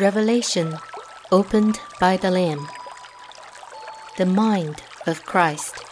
[0.00, 0.78] Revelation
[1.30, 2.66] opened by the Lamb.
[4.16, 5.89] The mind of Christ.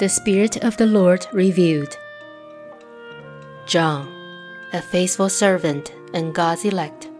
[0.00, 1.98] The Spirit of the Lord revealed.
[3.66, 4.08] John,
[4.72, 7.10] a faithful servant and God's elect,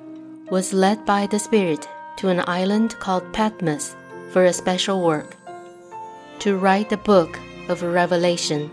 [0.50, 3.94] was led by the Spirit to an island called Patmos
[4.30, 5.36] for a special work
[6.38, 8.70] to write the book of Revelation.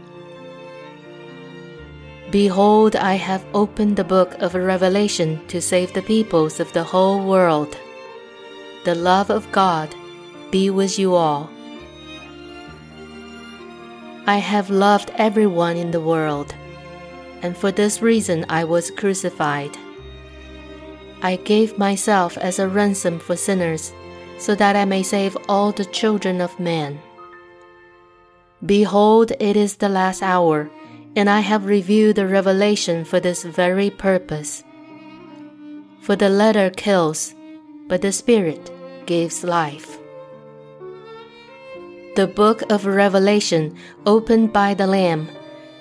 [2.31, 7.25] Behold, I have opened the book of Revelation to save the peoples of the whole
[7.25, 7.75] world.
[8.85, 9.94] The love of God
[10.50, 11.50] be with you all.
[14.30, 16.53] I have loved everyone in the world,
[17.42, 19.78] and for this reason I was crucified.
[21.22, 23.94] I gave myself as a ransom for sinners,
[24.38, 27.00] so that I may save all the children of men.
[28.66, 30.69] Behold, it is the last hour,
[31.16, 34.62] and I have revealed the revelation for this very purpose.
[36.02, 37.34] For the letter kills,
[37.88, 38.72] but the Spirit
[39.06, 39.97] gives life
[42.17, 45.29] the book of Revelation opened by the Lamb,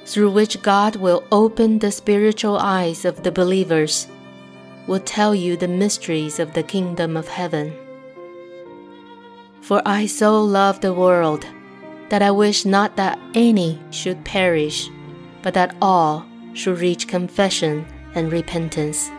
[0.05, 4.07] through which God will open the spiritual eyes of the believers,
[4.87, 7.73] will tell you the mysteries of the kingdom of heaven.
[9.63, 11.47] For I so love the world
[12.11, 14.91] that I wish not that any should perish,
[15.41, 19.11] but that all should reach confession and repentance.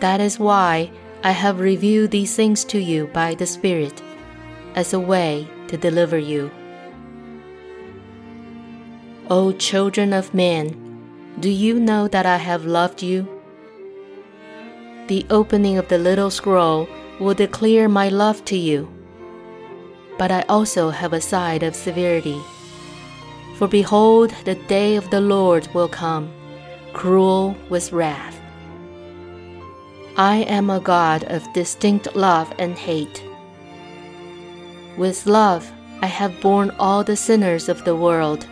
[0.00, 0.90] That is why
[1.22, 4.02] I have revealed these things to you by the Spirit
[4.74, 6.50] as a way to deliver you.
[9.30, 10.76] O children of men,
[11.40, 13.26] do you know that I have loved you?
[15.08, 18.88] The opening of the little scroll will declare my love to you.
[20.18, 22.40] But I also have a side of severity.
[23.56, 26.30] For behold, the day of the Lord will come,
[26.92, 28.38] cruel with wrath.
[30.16, 33.23] I am a God of distinct love and hate.
[34.96, 35.72] With love,
[36.02, 38.46] I have borne all the sinners of the world,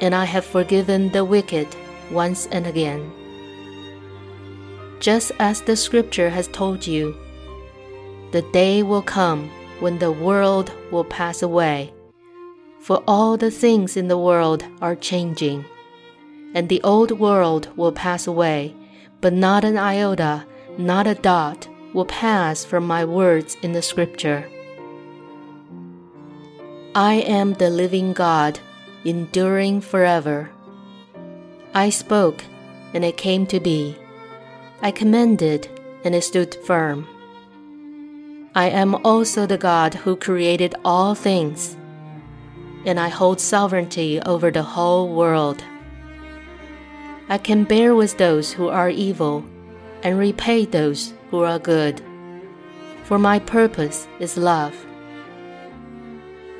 [0.00, 1.68] and I have forgiven the wicked
[2.10, 3.12] once and again.
[4.98, 7.14] Just as the scripture has told you,
[8.32, 9.48] the day will come
[9.78, 11.92] when the world will pass away,
[12.80, 15.64] for all the things in the world are changing,
[16.54, 18.74] and the old world will pass away,
[19.20, 20.44] but not an iota,
[20.78, 24.48] not a dot will pass from my words in the scripture.
[26.96, 28.60] I am the living God,
[29.04, 30.52] enduring forever.
[31.74, 32.44] I spoke,
[32.92, 33.96] and it came to be.
[34.80, 35.66] I commanded,
[36.04, 37.08] and it stood firm.
[38.54, 41.76] I am also the God who created all things,
[42.86, 45.64] and I hold sovereignty over the whole world.
[47.28, 49.44] I can bear with those who are evil,
[50.04, 52.00] and repay those who are good.
[53.02, 54.76] For my purpose is love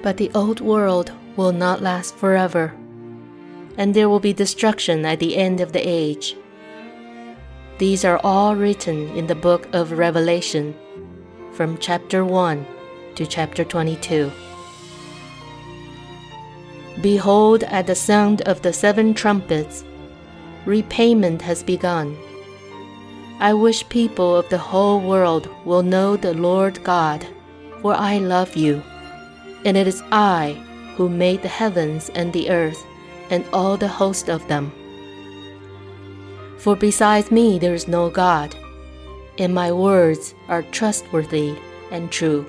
[0.04, 2.74] but the old world will not last forever,
[3.78, 6.36] and there will be destruction at the end of the age.
[7.78, 10.76] These are all written in the book of Revelation,
[11.54, 12.66] from chapter 1
[13.14, 14.30] to chapter 22.
[17.00, 19.84] Behold, at the sound of the seven trumpets,
[20.66, 22.14] repayment has begun.
[23.40, 27.26] I wish people of the whole world will know the Lord God,
[27.80, 28.82] for I love you
[29.64, 30.52] and it is I
[30.96, 32.84] who made the heavens and the earth
[33.30, 34.72] and all the host of them.
[36.58, 38.54] For besides me there is no God,
[39.38, 41.56] and my words are trustworthy
[41.90, 42.46] and true.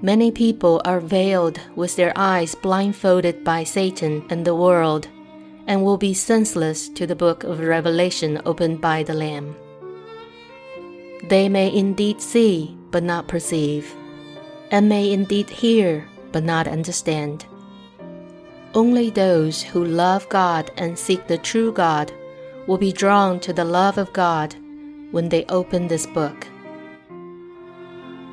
[0.00, 5.08] Many people are veiled with their eyes blindfolded by Satan and the world,
[5.66, 9.56] and will be senseless to the book of Revelation opened by the Lamb.
[11.28, 13.92] They may indeed see, but not perceive
[14.70, 17.46] and may indeed hear but not understand.
[18.74, 22.12] Only those who love God and seek the true God
[22.66, 24.54] will be drawn to the love of God
[25.10, 26.46] when they open this book.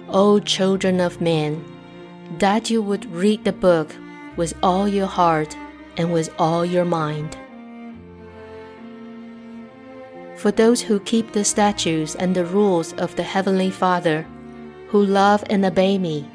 [0.09, 1.63] O children of men,
[2.39, 3.95] that you would read the book
[4.35, 5.55] with all your heart
[5.97, 7.37] and with all your mind.
[10.35, 14.27] For those who keep the statutes and the rules of the Heavenly Father
[14.87, 16.29] who love and obey me,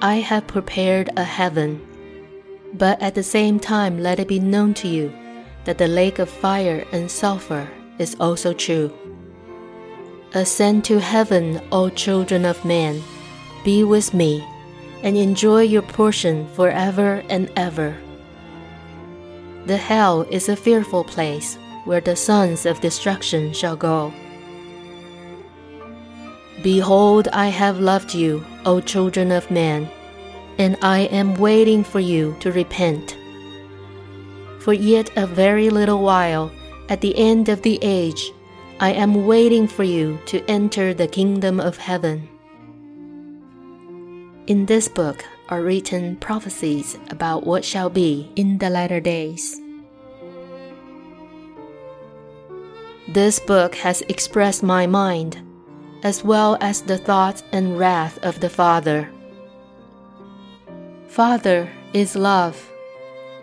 [0.00, 1.80] I have prepared a heaven.
[2.74, 5.12] But at the same time, let it be known to you
[5.64, 7.68] that the lake of fire and sulfur
[7.98, 8.92] is also true.
[10.34, 13.02] Ascend to heaven, O children of men,
[13.64, 14.44] be with me,
[15.02, 17.96] and enjoy your portion forever and ever.
[19.66, 24.12] The hell is a fearful place where the sons of destruction shall go.
[26.62, 29.90] Behold, I have loved you, O children of men,
[30.58, 33.16] and I am waiting for you to repent.
[34.60, 36.52] For yet a very little while,
[36.88, 38.30] at the end of the age,
[38.78, 42.28] I am waiting for you to enter the kingdom of heaven.
[44.46, 49.60] In this book are written prophecies about what shall be in the latter days.
[53.08, 55.42] This book has expressed my mind
[56.02, 59.08] as well as the thoughts and wrath of the Father.
[61.08, 62.70] Father is love,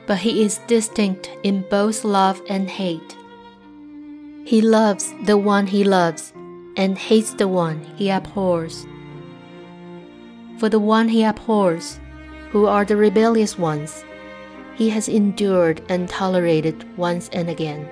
[0.07, 3.15] but he is distinct in both love and hate.
[4.45, 6.33] He loves the one he loves
[6.75, 8.87] and hates the one he abhors.
[10.57, 11.99] For the one he abhors,
[12.51, 14.03] who are the rebellious ones,
[14.75, 17.87] he has endured and tolerated once and again.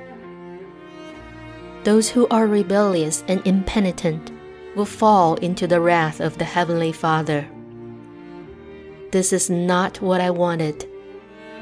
[1.83, 4.31] Those who are rebellious and impenitent
[4.77, 7.47] will fall into the wrath of the Heavenly Father.
[9.11, 10.87] This is not what I wanted,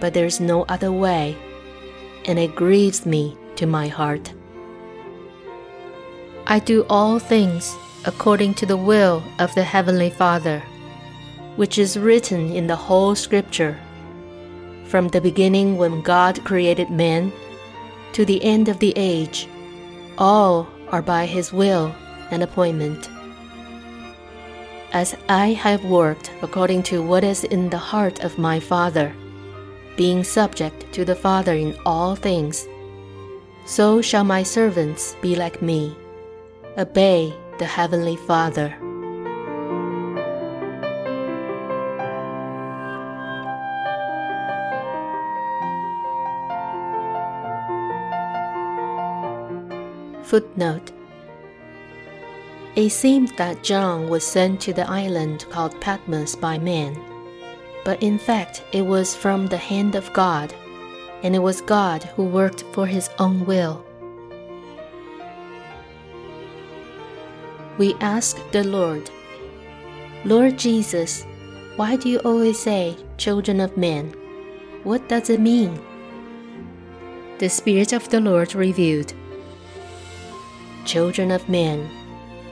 [0.01, 1.37] but there's no other way,
[2.25, 4.33] and it grieves me to my heart.
[6.45, 7.73] I do all things
[8.03, 10.59] according to the will of the Heavenly Father,
[11.55, 13.79] which is written in the whole Scripture.
[14.87, 17.31] From the beginning when God created man
[18.11, 19.47] to the end of the age,
[20.17, 21.95] all are by His will
[22.31, 23.09] and appointment.
[24.93, 29.13] As I have worked according to what is in the heart of my Father,
[29.97, 32.67] being subject to the Father in all things,
[33.65, 35.95] so shall my servants be like me.
[36.77, 38.75] Obey the Heavenly Father.
[50.23, 50.91] Footnote
[52.75, 56.99] it seemed that John was sent to the island called Patmos by man,
[57.85, 60.53] but in fact it was from the hand of God,
[61.23, 63.85] and it was God who worked for his own will.
[67.77, 69.09] We ask the Lord,
[70.25, 71.25] Lord Jesus,
[71.77, 74.13] why do you always say, children of men?
[74.83, 75.79] What does it mean?
[77.39, 79.13] The Spirit of the Lord revealed,
[80.85, 81.89] Children of men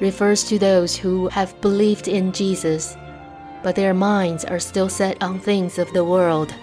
[0.03, 2.97] refers to those who have believed in Jesus,
[3.63, 6.53] but their minds are still set on things of the world.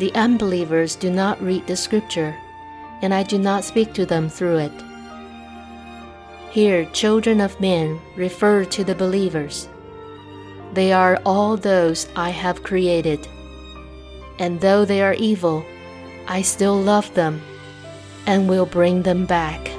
[0.00, 2.36] The unbelievers do not read the scripture,
[3.02, 4.72] and I do not speak to them through it.
[6.50, 9.68] Here, children of men refer to the believers.
[10.72, 13.28] They are all those I have created.
[14.40, 15.64] And though they are evil,
[16.26, 17.40] I still love them
[18.26, 19.70] and will bring them back.